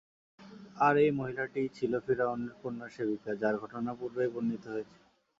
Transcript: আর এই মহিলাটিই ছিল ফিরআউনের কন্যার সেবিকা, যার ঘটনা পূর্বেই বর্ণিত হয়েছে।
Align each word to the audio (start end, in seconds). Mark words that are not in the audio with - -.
আর 0.77 0.93
এই 1.03 1.11
মহিলাটিই 1.11 1.69
ছিল 1.77 1.91
ফিরআউনের 2.05 2.53
কন্যার 2.61 2.93
সেবিকা, 2.95 3.31
যার 3.41 3.55
ঘটনা 3.57 3.91
পূর্বেই 3.99 4.31
বর্ণিত 4.33 4.63
হয়েছে। 4.67 4.97